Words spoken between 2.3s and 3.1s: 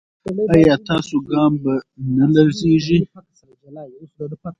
لړزیږي؟